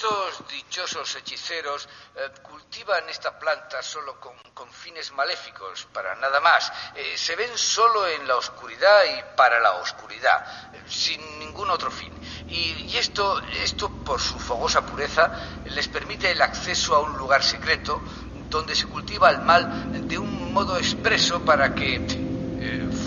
Eh, 0.00 0.02
estos 0.02 0.48
dichosos 0.48 1.14
hechiceros 1.16 1.86
eh, 2.14 2.30
cultivan 2.42 3.06
esta 3.10 3.38
planta 3.38 3.82
solo 3.82 4.18
con, 4.18 4.32
con, 4.54 4.70
fines 4.70 5.12
maléficos, 5.12 5.86
para 5.92 6.14
nada 6.14 6.40
más. 6.40 6.72
Eh, 6.94 7.18
se 7.18 7.36
ven 7.36 7.50
solo 7.54 8.06
en 8.06 8.26
la 8.26 8.36
oscuridad 8.36 9.02
y 9.04 9.36
para 9.36 9.60
la 9.60 9.72
oscuridad, 9.72 10.74
eh, 10.74 10.82
sin 10.88 11.20
ningún 11.38 11.68
otro 11.70 11.90
fin. 11.90 12.12
Y, 12.48 12.86
y, 12.88 12.96
esto, 12.96 13.40
esto, 13.62 13.90
por 13.90 14.20
su 14.20 14.38
fogosa 14.38 14.86
pureza, 14.86 15.30
les 15.66 15.88
permite 15.88 16.30
el 16.30 16.40
acceso 16.40 16.94
a 16.94 17.00
un 17.00 17.18
lugar 17.18 17.42
secreto 17.42 18.00
donde 18.48 18.74
se 18.74 18.86
cultiva 18.86 19.30
el 19.30 19.40
mal 19.40 20.08
de 20.08 20.18
un 20.18 20.52
modo 20.52 20.78
expreso 20.78 21.44
para 21.44 21.74
que 21.74 22.00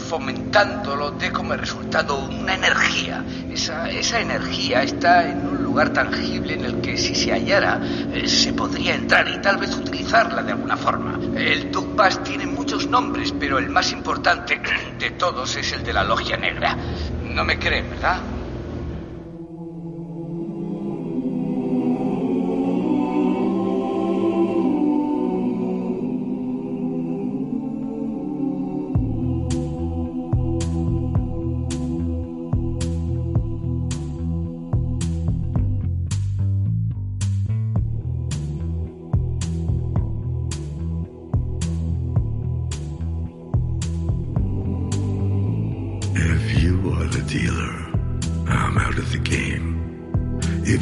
fomentándolo 0.09 1.11
dé 1.11 1.31
como 1.31 1.55
resultado 1.55 2.17
una 2.17 2.53
energía. 2.55 3.23
Esa, 3.51 3.89
esa 3.89 4.19
energía 4.19 4.83
está 4.83 5.27
en 5.27 5.45
un 5.45 5.62
lugar 5.73 5.91
tangible 5.91 6.53
en 6.53 6.65
el 6.65 6.81
que 6.81 6.95
si 6.95 7.15
se 7.15 7.33
hallara 7.33 7.81
eh, 8.13 8.27
se 8.27 8.53
podría 8.53 8.93
entrar 8.93 9.27
y 9.27 9.41
tal 9.41 9.57
vez 9.57 9.75
utilizarla 9.75 10.43
de 10.43 10.51
alguna 10.51 10.77
forma. 10.77 11.19
El 11.35 11.71
Dugbas 11.71 12.23
tiene 12.23 12.45
muchos 12.45 12.87
nombres, 12.87 13.33
pero 13.39 13.57
el 13.57 13.69
más 13.69 13.91
importante 13.91 14.61
de 14.99 15.09
todos 15.11 15.55
es 15.55 15.73
el 15.73 15.83
de 15.83 15.93
la 15.93 16.03
Logia 16.03 16.37
Negra. 16.37 16.77
No 17.23 17.43
me 17.43 17.57
creen, 17.57 17.89
¿verdad? 17.89 18.42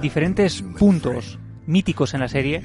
diferentes 0.00 0.62
puntos 0.78 1.38
míticos 1.66 2.14
en 2.14 2.20
la 2.20 2.28
serie 2.28 2.62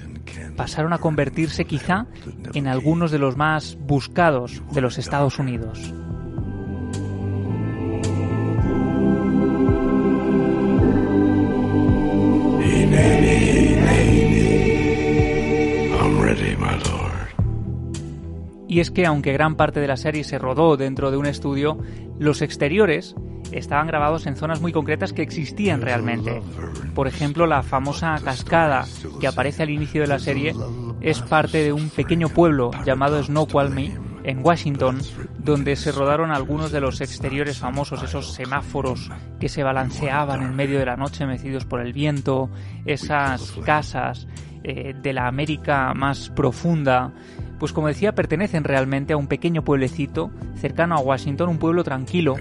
pasaron 0.56 0.94
a 0.94 1.00
convertirse 1.00 1.66
quizá 1.66 2.08
en 2.54 2.68
algunos 2.68 3.12
de 3.12 3.20
los 3.20 3.38
más 3.38 3.78
buscados 3.80 4.62
de 4.72 4.82
los 4.82 4.98
Estados 4.98 5.40
Unidos. 5.40 5.94
Y 18.68 18.80
es 18.80 18.90
que 18.90 19.06
aunque 19.06 19.34
gran 19.34 19.56
parte 19.56 19.82
de 19.82 19.88
la 19.88 19.98
serie 19.98 20.24
se 20.24 20.40
rodó 20.40 20.78
dentro 20.78 21.12
de 21.12 21.18
un 21.18 21.26
estudio, 21.26 21.78
los 22.20 22.42
exteriores 22.42 23.16
estaban 23.52 23.88
grabados 23.88 24.26
en 24.26 24.36
zonas 24.36 24.62
muy 24.62 24.72
concretas 24.72 25.14
que 25.14 25.22
existían 25.22 25.82
realmente. 25.82 26.42
Por 26.96 27.08
ejemplo, 27.08 27.48
la 27.48 27.64
famosa 27.64 28.20
cascada 28.24 28.86
que 29.20 29.28
aparece 29.28 29.64
al 29.64 29.70
inicio 29.70 30.02
de 30.02 30.08
la 30.08 30.20
serie 30.20 30.54
es 31.02 31.22
parte 31.22 31.64
de 31.64 31.74
un 31.74 31.90
pequeño 31.90 32.30
pueblo 32.30 32.72
llamado 32.86 33.22
Snoqualmie 33.22 33.98
en 34.24 34.46
Washington, 34.46 35.00
donde 35.40 35.76
se 35.76 35.92
rodaron 35.92 36.32
algunos 36.32 36.72
de 36.72 36.82
los 36.82 37.02
exteriores 37.02 37.58
famosos, 37.58 38.04
esos 38.04 38.34
semáforos 38.34 39.10
que 39.40 39.50
se 39.50 39.64
balanceaban 39.64 40.44
en 40.44 40.56
medio 40.56 40.80
de 40.80 40.86
la 40.86 40.98
noche 40.98 41.26
mecidos 41.26 41.66
por 41.66 41.82
el 41.82 41.94
viento, 41.94 42.50
esas 42.86 43.54
casas 43.66 44.28
eh, 44.64 44.94
de 45.02 45.14
la 45.14 45.28
América 45.28 45.94
más 45.96 46.30
profunda, 46.30 47.12
pues 47.62 47.74
como 47.74 47.90
decía, 47.90 48.16
pertenecen 48.16 48.64
realmente 48.64 49.14
a 49.14 49.18
un 49.18 49.28
pequeño 49.28 49.64
pueblecito 49.64 50.32
cercano 50.56 50.96
a 50.96 51.00
Washington, 51.00 51.48
un 51.48 51.60
pueblo 51.60 51.84
tranquilo, 51.84 52.36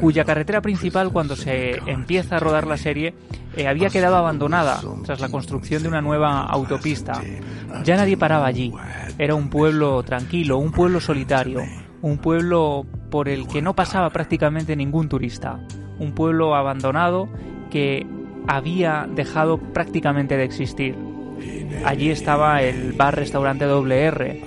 cuya 0.00 0.24
carretera 0.24 0.62
principal 0.62 1.12
cuando 1.12 1.36
se 1.36 1.72
empieza 1.84 2.36
a 2.36 2.38
rodar 2.38 2.66
la 2.66 2.78
serie 2.78 3.14
eh, 3.54 3.68
había 3.68 3.90
quedado 3.90 4.16
abandonada 4.16 4.80
tras 5.04 5.20
la 5.20 5.28
construcción 5.28 5.82
de 5.82 5.90
una 5.90 6.00
nueva 6.00 6.46
autopista. 6.46 7.20
Ya 7.84 7.96
nadie 7.96 8.16
paraba 8.16 8.46
allí. 8.46 8.72
Era 9.18 9.34
un 9.34 9.50
pueblo 9.50 10.02
tranquilo, 10.04 10.56
un 10.56 10.72
pueblo 10.72 11.02
solitario, 11.02 11.60
un 12.00 12.16
pueblo 12.16 12.86
por 13.10 13.28
el 13.28 13.46
que 13.48 13.60
no 13.60 13.76
pasaba 13.76 14.08
prácticamente 14.08 14.74
ningún 14.74 15.10
turista, 15.10 15.60
un 15.98 16.14
pueblo 16.14 16.54
abandonado 16.54 17.28
que 17.70 18.06
había 18.48 19.06
dejado 19.14 19.58
prácticamente 19.58 20.38
de 20.38 20.44
existir. 20.44 20.96
Allí 21.84 22.10
estaba 22.10 22.62
el 22.62 22.92
bar-restaurante 22.92 23.66
WR, 23.66 24.40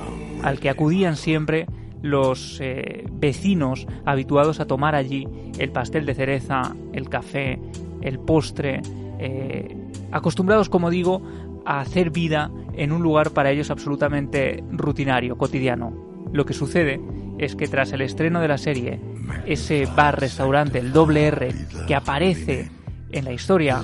al 0.43 0.59
que 0.59 0.69
acudían 0.69 1.15
siempre 1.15 1.67
los 2.01 2.59
eh, 2.61 3.03
vecinos 3.11 3.87
habituados 4.05 4.59
a 4.59 4.67
tomar 4.67 4.95
allí 4.95 5.27
el 5.57 5.71
pastel 5.71 6.05
de 6.05 6.13
cereza, 6.13 6.75
el 6.93 7.09
café, 7.09 7.59
el 8.01 8.19
postre, 8.19 8.81
eh, 9.19 9.75
acostumbrados, 10.11 10.69
como 10.69 10.89
digo, 10.89 11.21
a 11.65 11.79
hacer 11.79 12.11
vida 12.11 12.51
en 12.73 12.91
un 12.91 13.01
lugar 13.01 13.31
para 13.31 13.51
ellos 13.51 13.71
absolutamente 13.71 14.63
rutinario, 14.71 15.37
cotidiano. 15.37 15.93
Lo 16.31 16.45
que 16.45 16.53
sucede 16.53 17.01
es 17.37 17.55
que 17.55 17.67
tras 17.67 17.91
el 17.91 18.01
estreno 18.01 18.39
de 18.39 18.47
la 18.47 18.57
serie, 18.57 18.99
ese 19.45 19.87
bar-restaurante, 19.87 20.79
el 20.79 20.93
doble 20.93 21.25
R, 21.25 21.49
que 21.87 21.95
aparece 21.95 22.69
en 23.15 23.25
la 23.25 23.31
historia, 23.31 23.81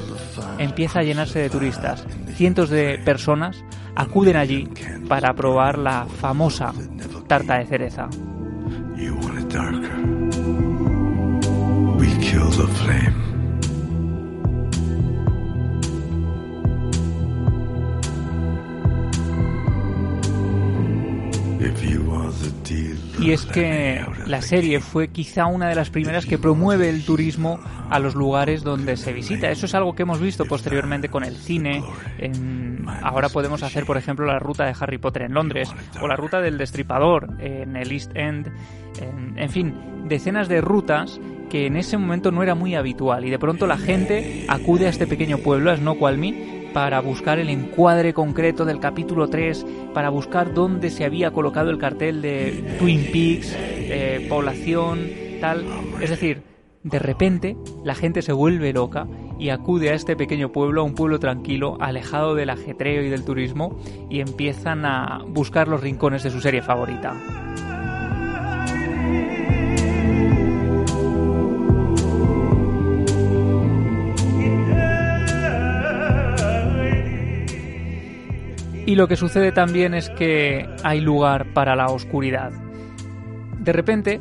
empieza 0.57 0.99
a 0.99 1.03
llenarse 1.03 1.39
de 1.39 1.49
turistas. 1.49 2.05
Cientos 2.35 2.69
de 2.69 2.99
personas 3.03 3.63
acuden 3.95 4.35
allí 4.35 4.67
para 5.07 5.33
probar 5.33 5.77
la 5.77 6.05
famosa 6.05 6.73
tarta 7.27 7.57
de 7.57 7.65
cereza. 7.65 8.09
Y 23.19 23.31
es 23.31 23.45
que 23.45 24.05
la 24.25 24.41
serie 24.41 24.79
fue 24.79 25.09
quizá 25.09 25.45
una 25.45 25.69
de 25.69 25.75
las 25.75 25.89
primeras 25.89 26.25
que 26.25 26.37
promueve 26.37 26.89
el 26.89 27.03
turismo 27.05 27.59
a 27.89 27.99
los 27.99 28.15
lugares 28.15 28.63
donde 28.63 28.97
se 28.97 29.13
visita. 29.13 29.49
Eso 29.51 29.65
es 29.65 29.75
algo 29.75 29.93
que 29.93 30.03
hemos 30.03 30.19
visto 30.19 30.45
posteriormente 30.45 31.09
con 31.09 31.23
el 31.23 31.35
cine. 31.35 31.83
ahora 33.03 33.29
podemos 33.29 33.63
hacer, 33.63 33.85
por 33.85 33.97
ejemplo, 33.97 34.25
la 34.25 34.39
ruta 34.39 34.65
de 34.65 34.75
Harry 34.79 34.97
Potter 34.97 35.23
en 35.23 35.33
Londres 35.33 35.69
o 36.01 36.07
la 36.07 36.15
ruta 36.15 36.41
del 36.41 36.57
Destripador 36.57 37.29
en 37.39 37.75
el 37.75 37.91
East 37.91 38.11
End. 38.15 38.51
En, 39.37 39.49
fin, 39.49 40.07
decenas 40.07 40.47
de 40.47 40.61
rutas 40.61 41.19
que 41.49 41.65
en 41.65 41.75
ese 41.75 41.97
momento 41.97 42.31
no 42.31 42.43
era 42.43 42.55
muy 42.55 42.75
habitual 42.75 43.25
y 43.25 43.29
de 43.29 43.39
pronto 43.39 43.67
la 43.67 43.77
gente 43.77 44.45
acude 44.47 44.87
a 44.87 44.89
este 44.89 45.07
pequeño 45.07 45.39
pueblo, 45.39 45.71
a 45.71 45.77
Snoqualmie, 45.77 46.60
para 46.73 46.99
buscar 47.01 47.39
el 47.39 47.49
encuadre 47.49 48.13
concreto 48.13 48.65
del 48.65 48.79
capítulo 48.79 49.27
3, 49.27 49.65
para 49.93 50.09
buscar 50.09 50.53
dónde 50.53 50.89
se 50.89 51.05
había 51.05 51.31
colocado 51.31 51.69
el 51.69 51.77
cartel 51.77 52.21
de 52.21 52.77
Twin 52.79 53.09
Peaks, 53.11 53.55
eh, 53.57 54.25
población, 54.29 55.09
tal. 55.39 55.65
Es 56.01 56.09
decir, 56.09 56.43
de 56.83 56.99
repente 56.99 57.57
la 57.83 57.95
gente 57.95 58.21
se 58.21 58.33
vuelve 58.33 58.73
loca 58.73 59.07
y 59.37 59.49
acude 59.49 59.89
a 59.89 59.93
este 59.93 60.15
pequeño 60.15 60.51
pueblo, 60.51 60.81
a 60.81 60.83
un 60.83 60.95
pueblo 60.95 61.19
tranquilo, 61.19 61.77
alejado 61.79 62.35
del 62.35 62.49
ajetreo 62.49 63.03
y 63.03 63.09
del 63.09 63.25
turismo, 63.25 63.79
y 64.09 64.19
empiezan 64.19 64.85
a 64.85 65.23
buscar 65.27 65.67
los 65.67 65.81
rincones 65.81 66.23
de 66.23 66.29
su 66.29 66.41
serie 66.41 66.61
favorita. 66.61 67.15
Y 78.91 78.95
lo 78.95 79.07
que 79.07 79.15
sucede 79.15 79.53
también 79.53 79.93
es 79.93 80.09
que 80.09 80.67
hay 80.83 80.99
lugar 80.99 81.53
para 81.53 81.77
la 81.77 81.85
oscuridad. 81.85 82.51
De 83.57 83.71
repente, 83.71 84.19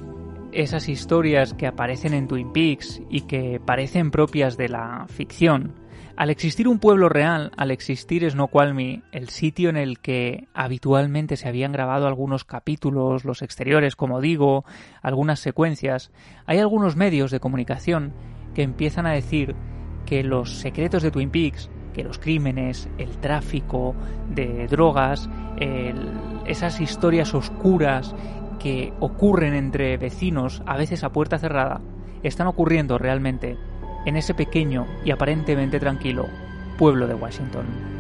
esas 0.53 0.89
historias 0.89 1.55
que 1.55 1.67
aparecen 1.67 2.15
en 2.15 2.29
Twin 2.29 2.53
Peaks 2.53 3.03
y 3.11 3.23
que 3.23 3.59
parecen 3.59 4.13
propias 4.13 4.57
de 4.57 4.69
la 4.69 5.07
ficción, 5.09 5.75
al 6.17 6.31
existir 6.31 6.69
un 6.69 6.79
pueblo 6.79 7.09
real, 7.09 7.51
al 7.57 7.73
existir 7.73 8.31
Snoqualmie, 8.31 9.03
el 9.11 9.31
sitio 9.31 9.71
en 9.71 9.77
el 9.77 9.99
que 9.99 10.47
habitualmente 10.55 11.37
se 11.37 11.49
habían 11.49 11.73
grabado 11.73 12.07
algunos 12.07 12.45
capítulos, 12.45 13.25
los 13.25 13.43
exteriores, 13.43 13.97
como 13.97 14.21
digo, 14.21 14.65
algunas 15.03 15.41
secuencias, 15.41 16.13
hay 16.47 16.59
algunos 16.61 16.95
medios 16.95 17.33
de 17.33 17.41
comunicación 17.41 18.13
que 18.55 18.63
empiezan 18.63 19.07
a 19.07 19.15
decir 19.15 19.57
que 20.07 20.23
los 20.23 20.61
secretos 20.61 21.03
de 21.03 21.11
Twin 21.11 21.31
Peaks 21.31 21.69
que 21.93 22.05
los 22.05 22.19
crímenes, 22.19 22.89
el 22.99 23.17
tráfico 23.19 23.95
de 24.29 24.67
drogas, 24.69 25.29
esas 26.47 26.81
historias 26.81 27.35
oscuras 27.35 28.15
que 28.59 28.93
ocurren 29.01 29.55
entre 29.55 29.97
vecinos, 29.97 30.63
a 30.67 30.77
veces 30.77 31.05
a 31.05 31.11
puerta 31.11 31.39
cerrada, 31.39 31.81
están 32.23 32.47
ocurriendo 32.47 32.99
realmente 32.99 33.57
en 34.07 34.17
ese 34.17 34.35
pequeño 34.35 34.87
y 35.05 35.11
aparentemente 35.11 35.81
tranquilo 35.81 36.27
pueblo 36.79 37.07
de 37.07 37.15
Washington. 37.15 38.00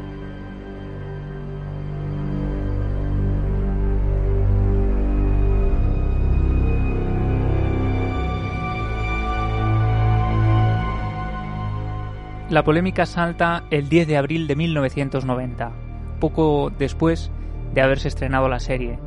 La 12.50 12.64
polémica 12.64 13.06
salta 13.06 13.62
el 13.70 13.88
10 13.88 14.08
de 14.08 14.16
abril 14.16 14.48
de 14.48 14.56
1990, 14.56 15.70
poco 16.18 16.72
después 16.76 17.30
de 17.72 17.80
haberse 17.80 18.08
estrenado 18.08 18.48
la 18.48 18.58
serie. 18.58 18.98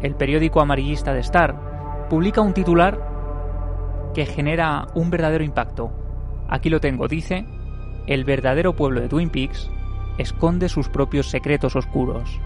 El 0.00 0.14
periódico 0.14 0.60
amarillista 0.60 1.12
de 1.12 1.18
Star 1.18 2.06
publica 2.08 2.42
un 2.42 2.54
titular 2.54 3.00
que 4.14 4.24
genera 4.24 4.86
un 4.94 5.10
verdadero 5.10 5.42
impacto. 5.42 5.90
Aquí 6.48 6.70
lo 6.70 6.78
tengo, 6.78 7.08
dice, 7.08 7.44
el 8.06 8.24
verdadero 8.24 8.76
pueblo 8.76 9.00
de 9.00 9.08
Twin 9.08 9.30
Peaks 9.30 9.68
esconde 10.18 10.68
sus 10.68 10.88
propios 10.88 11.28
secretos 11.28 11.74
oscuros. 11.74 12.40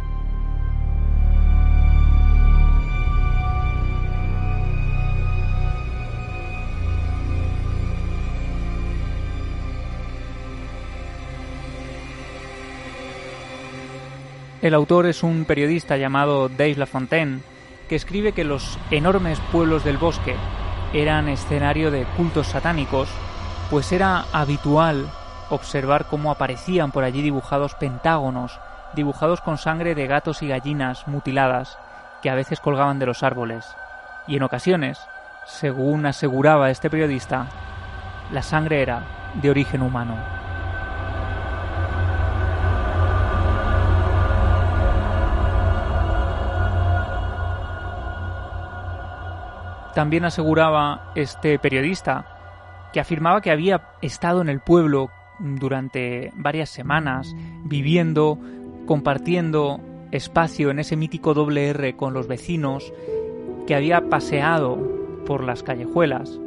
El 14.68 14.74
autor 14.74 15.06
es 15.06 15.22
un 15.22 15.46
periodista 15.46 15.96
llamado 15.96 16.50
Dave 16.50 16.74
LaFontaine, 16.74 17.40
que 17.88 17.96
escribe 17.96 18.32
que 18.32 18.44
los 18.44 18.78
enormes 18.90 19.40
pueblos 19.50 19.82
del 19.82 19.96
bosque 19.96 20.36
eran 20.92 21.30
escenario 21.30 21.90
de 21.90 22.04
cultos 22.18 22.48
satánicos, 22.48 23.08
pues 23.70 23.90
era 23.92 24.26
habitual 24.30 25.08
observar 25.48 26.04
cómo 26.04 26.30
aparecían 26.30 26.92
por 26.92 27.04
allí 27.04 27.22
dibujados 27.22 27.76
pentágonos, 27.76 28.60
dibujados 28.92 29.40
con 29.40 29.56
sangre 29.56 29.94
de 29.94 30.06
gatos 30.06 30.42
y 30.42 30.48
gallinas 30.48 31.08
mutiladas, 31.08 31.78
que 32.20 32.28
a 32.28 32.34
veces 32.34 32.60
colgaban 32.60 32.98
de 32.98 33.06
los 33.06 33.22
árboles, 33.22 33.64
y 34.26 34.36
en 34.36 34.42
ocasiones, 34.42 35.00
según 35.46 36.04
aseguraba 36.04 36.68
este 36.68 36.90
periodista, 36.90 37.46
la 38.30 38.42
sangre 38.42 38.82
era 38.82 39.00
de 39.32 39.48
origen 39.48 39.80
humano. 39.80 40.37
También 49.98 50.24
aseguraba 50.24 51.10
este 51.16 51.58
periodista 51.58 52.88
que 52.92 53.00
afirmaba 53.00 53.40
que 53.40 53.50
había 53.50 53.88
estado 54.00 54.40
en 54.40 54.48
el 54.48 54.60
pueblo 54.60 55.10
durante 55.40 56.30
varias 56.36 56.70
semanas, 56.70 57.34
viviendo, 57.64 58.38
compartiendo 58.86 59.80
espacio 60.12 60.70
en 60.70 60.78
ese 60.78 60.94
mítico 60.94 61.34
doble 61.34 61.70
R 61.70 61.96
con 61.96 62.14
los 62.14 62.28
vecinos, 62.28 62.92
que 63.66 63.74
había 63.74 64.08
paseado 64.08 64.78
por 65.26 65.42
las 65.42 65.64
callejuelas. 65.64 66.38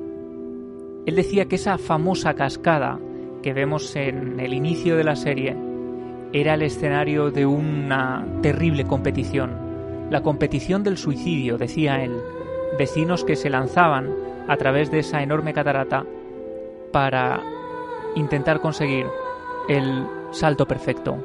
Él 1.05 1.15
decía 1.17 1.49
que 1.49 1.57
esa 1.57 1.77
famosa 1.77 2.35
cascada 2.35 2.99
que 3.43 3.51
vemos 3.51 3.97
en 3.97 4.39
el 4.39 4.53
inicio 4.53 4.95
de 4.95 5.03
la 5.03 5.17
serie 5.17 5.57
era 6.31 6.53
el 6.53 6.61
escenario 6.61 7.31
de 7.31 7.45
una 7.45 8.25
terrible 8.41 8.87
competición, 8.87 10.07
la 10.09 10.23
competición 10.23 10.83
del 10.83 10.97
suicidio, 10.97 11.57
decía 11.57 12.01
él, 12.01 12.13
vecinos 12.77 13.23
que 13.23 13.35
se 13.35 13.49
lanzaban 13.49 14.13
a 14.47 14.57
través 14.57 14.91
de 14.91 14.99
esa 14.99 15.21
enorme 15.21 15.53
catarata 15.53 16.05
para 16.91 17.41
intentar 18.15 18.59
conseguir 18.59 19.07
el 19.69 20.05
salto 20.31 20.67
perfecto. 20.67 21.17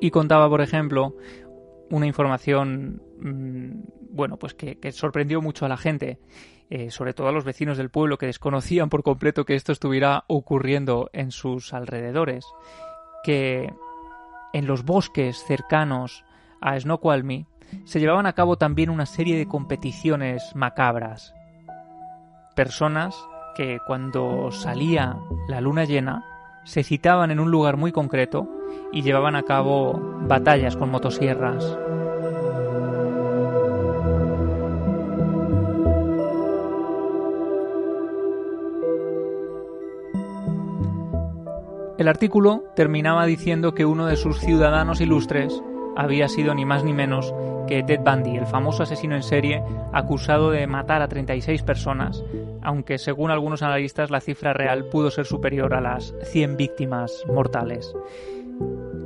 Y 0.00 0.10
contaba, 0.10 0.48
por 0.48 0.62
ejemplo, 0.62 1.14
una 1.90 2.06
información, 2.06 3.02
mm, 3.20 3.99
bueno, 4.12 4.36
pues 4.36 4.54
que, 4.54 4.78
sorprendió 4.92 5.40
mucho 5.40 5.66
a 5.66 5.68
la 5.68 5.76
gente 5.76 6.18
eh, 6.70 6.90
sobre 6.92 7.14
todo 7.14 7.26
a 7.26 7.32
los 7.32 7.44
vecinos 7.44 7.78
del 7.78 7.90
pueblo 7.90 8.16
que 8.16 8.26
desconocían 8.26 8.90
por 8.90 9.02
completo 9.02 9.44
que 9.44 9.56
esto 9.56 9.72
estuviera 9.72 10.24
ocurriendo 10.28 11.10
en 11.12 11.32
sus 11.32 11.74
alrededores, 11.74 12.46
que 13.24 13.72
en 14.52 14.66
los 14.66 14.84
bosques 14.84 15.42
cercanos 15.44 16.24
a 16.60 16.78
Snoqualmie 16.78 17.46
se 17.84 17.98
llevaban 17.98 18.26
a 18.26 18.34
cabo 18.34 18.56
también 18.56 18.90
una 18.90 19.06
serie 19.06 19.36
de 19.36 19.46
competiciones 19.46 20.54
macabras. 20.54 21.34
Personas 22.54 23.16
que 23.56 23.78
cuando 23.86 24.50
salía 24.52 25.16
la 25.48 25.60
luna 25.60 25.84
llena 25.84 26.24
se 26.64 26.84
citaban 26.84 27.30
en 27.30 27.40
un 27.40 27.50
lugar 27.50 27.76
muy 27.76 27.90
concreto 27.90 28.48
y 28.92 29.02
llevaban 29.02 29.34
a 29.34 29.42
cabo 29.42 29.98
batallas 30.22 30.76
con 30.76 30.90
motosierras. 30.90 31.76
El 42.00 42.08
artículo 42.08 42.64
terminaba 42.74 43.26
diciendo 43.26 43.74
que 43.74 43.84
uno 43.84 44.06
de 44.06 44.16
sus 44.16 44.40
ciudadanos 44.40 45.02
ilustres 45.02 45.62
había 45.98 46.28
sido 46.28 46.54
ni 46.54 46.64
más 46.64 46.82
ni 46.82 46.94
menos 46.94 47.34
que 47.68 47.82
Ted 47.82 48.00
Bundy, 48.00 48.38
el 48.38 48.46
famoso 48.46 48.84
asesino 48.84 49.16
en 49.16 49.22
serie 49.22 49.62
acusado 49.92 50.50
de 50.50 50.66
matar 50.66 51.02
a 51.02 51.08
36 51.08 51.62
personas, 51.62 52.24
aunque 52.62 52.96
según 52.96 53.30
algunos 53.30 53.62
analistas 53.62 54.10
la 54.10 54.22
cifra 54.22 54.54
real 54.54 54.86
pudo 54.86 55.10
ser 55.10 55.26
superior 55.26 55.74
a 55.74 55.82
las 55.82 56.14
100 56.22 56.56
víctimas 56.56 57.22
mortales. 57.26 57.94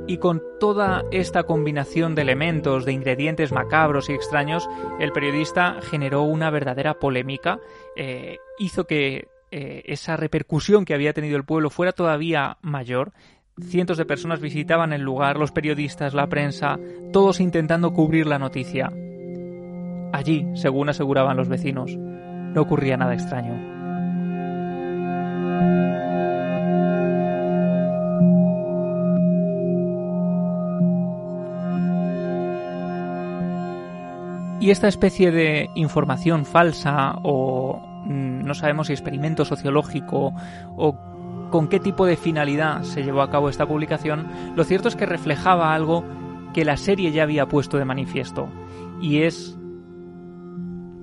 Y 0.07 0.19
con 0.19 0.41
toda 0.61 1.03
esta 1.11 1.43
combinación 1.43 2.15
de 2.15 2.21
elementos, 2.21 2.85
de 2.85 2.93
ingredientes 2.93 3.51
macabros 3.51 4.09
y 4.09 4.13
extraños, 4.13 4.69
el 5.01 5.11
periodista 5.11 5.79
generó 5.81 6.21
una 6.21 6.49
verdadera 6.49 6.93
polémica, 6.93 7.59
eh, 7.97 8.37
hizo 8.57 8.85
que 8.85 9.27
eh, 9.57 9.83
esa 9.85 10.17
repercusión 10.17 10.83
que 10.83 10.93
había 10.93 11.13
tenido 11.13 11.37
el 11.37 11.45
pueblo 11.45 11.69
fuera 11.69 11.93
todavía 11.93 12.57
mayor. 12.61 13.13
Cientos 13.57 13.97
de 13.97 14.03
personas 14.03 14.41
visitaban 14.41 14.91
el 14.91 15.01
lugar, 15.01 15.37
los 15.37 15.53
periodistas, 15.53 16.13
la 16.13 16.27
prensa, 16.27 16.77
todos 17.13 17.39
intentando 17.39 17.93
cubrir 17.93 18.27
la 18.27 18.37
noticia. 18.37 18.91
Allí, 20.11 20.45
según 20.55 20.89
aseguraban 20.89 21.37
los 21.37 21.47
vecinos, 21.47 21.95
no 21.95 22.61
ocurría 22.61 22.97
nada 22.97 23.13
extraño. 23.13 23.53
Y 34.59 34.69
esta 34.69 34.89
especie 34.89 35.31
de 35.31 35.69
información 35.75 36.43
falsa 36.43 37.15
o 37.23 37.94
no 38.45 38.53
sabemos 38.53 38.87
si 38.87 38.93
experimento 38.93 39.45
sociológico 39.45 40.33
o 40.77 40.97
con 41.51 41.67
qué 41.67 41.79
tipo 41.79 42.05
de 42.05 42.17
finalidad 42.17 42.83
se 42.83 43.03
llevó 43.03 43.21
a 43.21 43.29
cabo 43.29 43.49
esta 43.49 43.67
publicación, 43.67 44.27
lo 44.55 44.63
cierto 44.63 44.87
es 44.87 44.95
que 44.95 45.05
reflejaba 45.05 45.73
algo 45.73 46.03
que 46.53 46.65
la 46.65 46.77
serie 46.77 47.11
ya 47.11 47.23
había 47.23 47.47
puesto 47.47 47.77
de 47.77 47.85
manifiesto, 47.85 48.49
y 49.01 49.23
es 49.23 49.57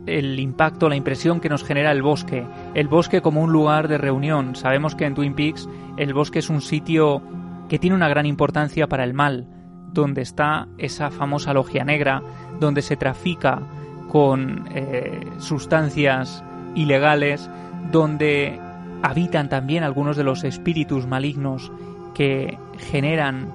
el 0.07 0.39
impacto, 0.41 0.89
la 0.89 0.97
impresión 0.97 1.41
que 1.41 1.49
nos 1.49 1.65
genera 1.65 1.93
el 1.93 2.03
bosque, 2.03 2.47
el 2.75 2.89
bosque 2.89 3.21
como 3.21 3.43
un 3.43 3.53
lugar 3.53 3.89
de 3.89 3.99
reunión. 3.99 4.57
Sabemos 4.57 4.95
que 4.95 5.05
en 5.05 5.15
Twin 5.15 5.35
Peaks 5.35 5.69
el 5.97 6.13
bosque 6.13 6.41
es 6.41 6.51
un 6.51 6.61
sitio 6.61 7.23
que 7.69 7.79
tiene 7.79 7.97
una 7.97 8.09
gran 8.09 8.27
importancia 8.27 8.89
para 8.89 9.05
el 9.05 9.15
mal, 9.15 9.47
donde 9.93 10.23
está 10.23 10.69
esa 10.79 11.11
famosa 11.11 11.55
logia 11.55 11.85
negra, 11.85 12.23
donde 12.59 12.83
se 12.83 12.97
trafica 12.97 13.63
con 14.09 14.69
eh, 14.75 15.27
sustancias 15.39 16.45
ilegales, 16.75 17.49
donde 17.91 18.59
habitan 19.03 19.49
también 19.49 19.83
algunos 19.83 20.17
de 20.17 20.25
los 20.25 20.45
espíritus 20.45 21.07
malignos 21.07 21.73
que 22.15 22.59
generan 22.79 23.53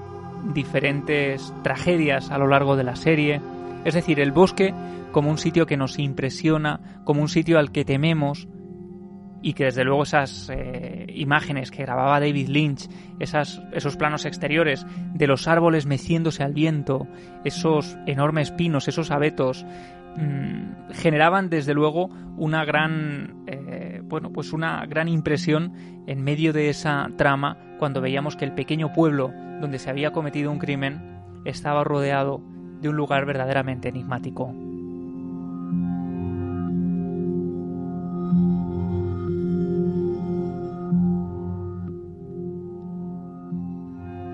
diferentes 0.53 1.53
tragedias 1.63 2.31
a 2.31 2.37
lo 2.37 2.47
largo 2.47 2.75
de 2.75 2.83
la 2.83 2.95
serie. 2.95 3.41
Es 3.85 3.93
decir, 3.93 4.19
el 4.19 4.31
bosque 4.31 4.73
como 5.11 5.29
un 5.29 5.37
sitio 5.37 5.65
que 5.65 5.77
nos 5.77 5.99
impresiona, 5.99 7.01
como 7.03 7.21
un 7.21 7.29
sitio 7.29 7.59
al 7.59 7.71
que 7.71 7.85
tememos 7.85 8.47
y 9.41 9.53
que 9.53 9.65
desde 9.65 9.83
luego 9.83 10.03
esas 10.03 10.49
eh, 10.53 11.05
imágenes 11.13 11.71
que 11.71 11.83
grababa 11.83 12.19
David 12.19 12.49
Lynch, 12.49 12.89
esos 13.19 13.97
planos 13.97 14.25
exteriores 14.25 14.85
de 15.13 15.27
los 15.27 15.47
árboles 15.47 15.85
meciéndose 15.85 16.43
al 16.43 16.53
viento, 16.53 17.07
esos 17.43 17.97
enormes 18.05 18.51
pinos, 18.51 18.87
esos 18.87 19.11
abetos, 19.11 19.65
mm, 20.15 20.91
generaban 20.93 21.49
desde 21.49 21.73
luego 21.73 22.09
una 22.37 22.65
gran, 22.65 23.43
eh, 23.47 24.01
bueno, 24.03 24.31
pues 24.31 24.53
una 24.53 24.85
gran 24.85 25.07
impresión 25.07 25.73
en 26.07 26.23
medio 26.23 26.53
de 26.53 26.69
esa 26.69 27.09
trama 27.17 27.57
cuando 27.79 28.01
veíamos 28.01 28.35
que 28.35 28.45
el 28.45 28.53
pequeño 28.53 28.91
pueblo 28.93 29.31
donde 29.61 29.79
se 29.79 29.89
había 29.89 30.11
cometido 30.11 30.51
un 30.51 30.59
crimen 30.59 31.21
estaba 31.45 31.83
rodeado 31.83 32.41
de 32.81 32.89
un 32.89 32.95
lugar 32.95 33.25
verdaderamente 33.25 33.89
enigmático. 33.89 34.66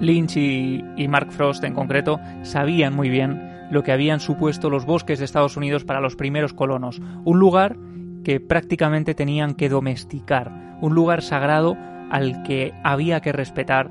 Lynch 0.04 0.38
y, 0.38 1.08
Mark 1.08 1.32
Frost 1.32 1.64
en 1.64 1.74
concreto 1.74 2.20
sabían 2.44 2.96
muy 2.96 3.10
bien 3.10 3.68
lo 3.72 3.84
que 3.84 3.92
habían 3.92 4.20
supuesto 4.20 4.70
los 4.70 4.86
bosques 4.86 5.20
de 5.20 5.26
Estados 5.26 5.58
Unidos 5.58 5.84
para 5.84 6.02
los 6.02 6.16
primeros 6.16 6.54
colonos, 6.54 7.02
un 7.24 7.40
lugar 7.40 7.78
que 8.24 8.40
prácticamente 8.40 9.16
tenían 9.16 9.56
que 9.56 9.70
domesticar, 9.70 10.78
un 10.82 10.94
lugar 10.94 11.22
sagrado 11.22 11.76
al 12.12 12.44
que 12.44 12.74
había 12.84 13.22
que 13.22 13.32
respetar 13.32 13.90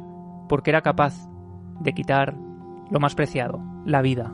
porque 0.49 0.71
era 0.71 0.83
capaz 0.83 1.15
de 1.81 1.93
quitar 1.93 2.35
lo 2.91 3.01
más 3.01 3.15
preciado, 3.15 3.61
la 3.85 4.03
vida. 4.03 4.31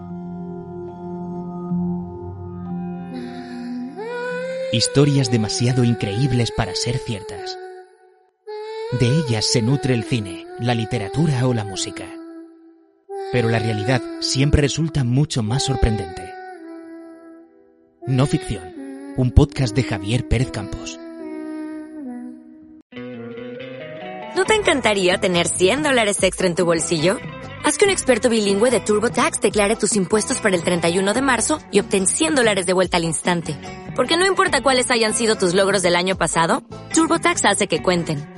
Historias 4.73 5.31
demasiado 5.31 5.83
increíbles 5.83 6.53
para 6.55 6.75
ser 6.75 6.99
ciertas. 6.99 7.59
De 8.93 9.07
ellas 9.07 9.45
se 9.45 9.61
nutre 9.61 9.93
el 9.93 10.03
cine, 10.03 10.47
la 10.61 10.75
literatura 10.75 11.47
o 11.47 11.53
la 11.53 11.63
música. 11.63 12.07
Pero 13.33 13.51
la 13.51 13.59
realidad 13.59 14.01
siempre 14.21 14.63
resulta 14.63 15.05
mucho 15.05 15.43
más 15.43 15.65
sorprendente. 15.65 16.33
No 18.07 18.25
ficción, 18.27 19.13
un 19.19 19.31
podcast 19.33 19.77
de 19.77 19.83
Javier 19.83 20.27
Pérez 20.27 20.51
Campos. 20.51 20.99
¿No 24.35 24.45
te 24.47 24.55
encantaría 24.55 25.19
tener 25.19 25.49
100 25.49 25.83
dólares 25.83 26.23
extra 26.23 26.47
en 26.47 26.55
tu 26.55 26.65
bolsillo? 26.65 27.19
Haz 27.67 27.77
que 27.77 27.85
un 27.85 27.91
experto 27.91 28.31
bilingüe 28.31 28.71
de 28.71 28.81
TurboTax 28.81 29.43
declare 29.43 29.77
tus 29.77 29.97
impuestos 29.97 30.41
para 30.41 30.57
el 30.57 30.65
31 30.65 31.13
de 31.13 31.21
marzo 31.21 31.59
y 31.71 31.81
obtén 31.81 32.07
100 32.07 32.37
dólares 32.37 32.65
de 32.65 32.73
vuelta 32.73 32.97
al 32.97 33.05
instante. 33.05 33.55
Porque 33.95 34.17
no 34.17 34.25
importa 34.25 34.63
cuáles 34.63 34.91
hayan 34.91 35.13
sido 35.13 35.37
tus 35.37 35.53
logros 35.53 35.83
del 35.83 35.95
año 35.95 36.17
pasado, 36.17 36.63
TurboTax 36.95 37.45
hace 37.45 37.67
que 37.67 37.83
cuenten. 37.83 38.38